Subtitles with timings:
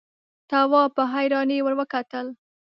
[0.49, 2.25] تواب په حيرانۍ ور وکتل.